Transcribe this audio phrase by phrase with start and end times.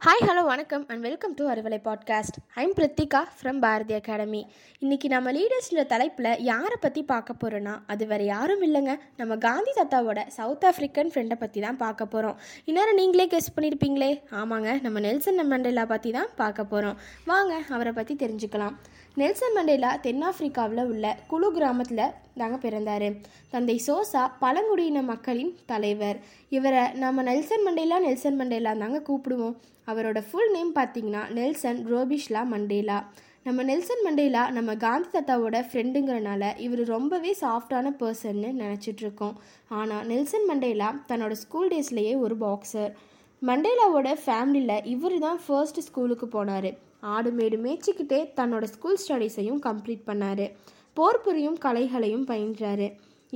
[0.00, 4.46] hi hello வணக்கம் and welcome to Arivalai podcast I'm Prithika from Bharathi Academy
[4.82, 8.98] இன்றைக்கி நம்ம லீடர்ஸ்ன்ற தலைப்பில் யாரை பற்றி பார்க்க போகிறோன்னா அது வேறு யாரும் இல்லைங்க.
[9.16, 14.82] நம்ம காந்தி தாத்தாவோட சவுத் ஆஃப்ரிக்கன் ஃப்ரெண்டை பற்றி தான் பார்க்க போகிறோம் இந்நேரம் நீங்களே கெஸ் பண்ணியிருப்பீங்களே ஆமாங்க
[14.82, 18.76] நம்ம நெல்சன் மண்டேலா பற்றி தான் பார்க்க போகிறோம் வாங்க அவரை பற்றி தெரிஞ்சுக்கலாம்.
[19.20, 22.02] நெல்சன் மண்டேலா தென்னாப்பிரிக்காவில் உள்ள குழு கிராமத்தில்
[22.40, 23.06] தாங்க பிறந்தார்.
[23.52, 26.18] தந்தை சோசா பழங்குடியின மக்களின் தலைவர்.
[26.56, 29.56] இவரை நம்ம நெல்சன் மண்டேலா நெல்சன் மண்டேலா தாங்க கூப்பிடுவோம்.
[29.90, 32.98] அவரோட ஃபுல் நேம் பார்த்தீங்கன்னா நெல்சன் ரோபிஷ்லா மண்டேலா.
[33.46, 39.36] நம்ம நெல்சன் மண்டேலா நம்ம காந்தி தாத்தாவோட ஃப்ரெண்டுங்கிறனால இவர் ரொம்பவே சாஃப்டான பர்சன்னு நினச்சிட்ருக்கோம்
[39.78, 42.90] ஆனால் நெல்சன் மண்டேலா தன்னோட ஸ்கூல் டேஸ்லேயே ஒரு பாக்ஸர்
[43.42, 46.70] மண்டேலாவோட ஃபேமிலியில் இவர் தான் ஃபர்ஸ்ட் ஸ்கூலுக்கு போனார்.
[47.14, 50.46] ஆடு மேடு மேய்ச்சிக்கிட்டே தன்னோட ஸ்கூல் ஸ்டடீஸையும் கம்ப்ளீட் பண்ணார்.
[50.96, 52.88] போர் புரியும் கலைகளையும் பயின்றாரு.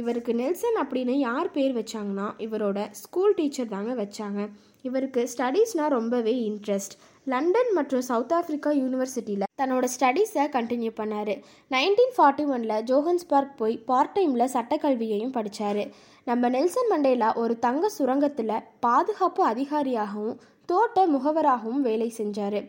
[0.00, 4.40] இவருக்கு நெல்சன் அப்படின்னு யார் பேர் வச்சாங்கன்னா இவரோட ஸ்கூல் டீச்சர் தாங்க வச்சாங்க.
[4.88, 6.94] இவருக்கு ஸ்டடீஸ்னால் ரொம்பவே இன்ட்ரெஸ்ட்
[7.32, 11.32] லண்டன் மற்றும் சவுத் ஆஃப்ரிக்கா யூனிவர்சிட்டியில் தன்னோட ஸ்டடீஸை கண்டினியூ பண்ணார்.
[11.74, 15.82] நைன்டீன் ஃபார்ட்டி ஒனில் ஜோஹன்ஸ்பர்க் போய் பார்ட் டைமில் சட்டக்கல்வியையும் படித்தார்
[16.30, 18.54] நம்ம நெல்சன் மண்டேலா ஒரு தங்க சுரங்கத்தில்
[18.86, 20.38] பாதுகாப்பு அதிகாரியாகவும்
[20.70, 22.60] தோட்ட முகவராகவும் வேலை செஞ்சார்.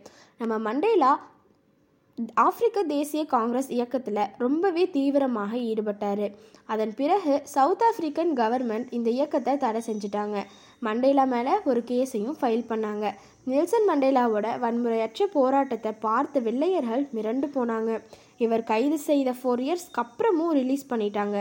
[0.41, 1.11] நம்ம மண்டேலா
[2.33, 6.33] ஆப்பிரிக்க தேசிய காங்கிரஸ் இயக்கத்தில் ரொம்பவே தீவிரமாக ஈடுபட்டார்.
[6.65, 10.43] அதன் பிறகு சவுத் ஆப்பிரிக்கன் கவர்மெண்ட் இந்த இயக்கத்தை தடை செஞ்சுட்டாங்க.
[10.79, 13.13] மண்டேலா மேலே ஒரு கேஸையும் ஃபைல் பண்ணாங்க.
[13.47, 17.91] நெல்சன் மண்டேலாவோட வன்முறையற்ற போராட்டத்தை பார்த்த வெள்ளையர்கள் மிரண்டு போனாங்க.
[18.37, 21.37] இவர் கைது செய்த ஃபோர் இயர்ஸ்க்கு அப்புறமும் ரிலீஸ் பண்ணிட்டாங்க.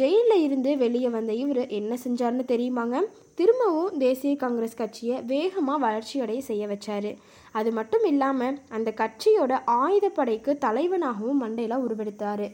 [0.00, 2.96] ஜெயிலில் இருந்து வெளியே வந்த இவர் என்ன செஞ்சார்னு தெரியுமாங்க?
[3.34, 7.10] திரும்பவும் தேசிய காங்கிரஸ் கட்சியை வேகமாக வளர்ச்சியடைய செய்ய வச்சார்.
[7.52, 12.46] அது மட்டும் இல்லாமல் அந்த கட்சியோட ஆயுதப்படைக்கு தலைவனாகவும் மண்டேலா உருவெடுத்தார்.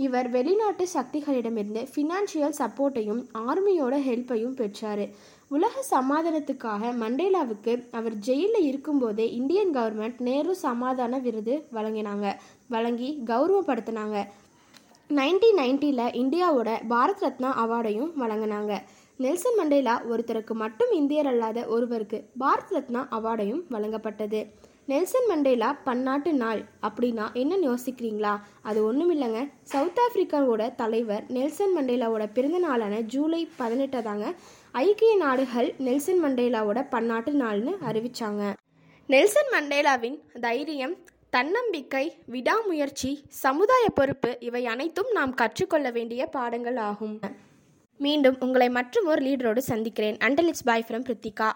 [0.00, 5.02] இவர் வெளிநாட்டு சக்திகளிடமிருந்து ஃபினான்ஷியல் சப்போர்ட்டையும் ஆர்மியோட ஹெல்ப்பையும் பெற்றார்.
[5.48, 12.36] உலக சமாதானத்துக்காக மண்டேலாவுக்கு அவர் ஜெயிலில் இருக்கும்போதே இந்தியன் கவர்மெண்ட் நேரு சமாதான விருது வழங்கினாங்க.
[12.68, 14.16] வழங்கி கௌரவப்படுத்தினாங்க.
[15.08, 18.78] நைன்டீன் நைன்ட்டியில் இந்தியாவோட பாரத் ரத்னா அவார்டையும் வழங்கினாங்க.
[19.16, 24.42] நெல்சன் மண்டேலா ஒருத்தருக்கு மட்டும் இந்தியர் அல்லாத ஒருவருக்கு பாரத் ரத்னா அவார்டையும் வழங்கப்பட்டது.
[24.90, 28.40] நெல்சன் மண்டேலா பன்னாட்டு நாள் அப்படின்னா என்னன்னு யோசிக்கிறீங்களா?
[28.62, 29.40] அது ஒன்றும் இல்லைங்க.
[29.62, 34.34] சவுத் ஆப்பிரிக்காவோட தலைவர் நெல்சன் மண்டேலாவோட பிறந்த நாளான ஜூலை பதினெட்டை தாங்க
[34.72, 38.52] ஐக்கிய நாடுகள் நெல்சன் மண்டேலாவோட பன்னாட்டு நாள்னு அறிவிச்சாங்க.
[39.06, 40.96] நெல்சன் மண்டேலாவின் தைரியம்
[41.30, 47.20] தன்னம்பிக்கை விடாமுயற்சி சமுதாய பொறுப்பு இவை அனைத்தும் நாம் கற்றுக்கொள்ள வேண்டிய பாடங்கள் ஆகும்.
[47.96, 50.16] மீண்டும் உங்களை மற்றும் ஒரு லீடரோடு சந்திக்கிறேன்.
[50.16, 51.50] And it's bye from Prithika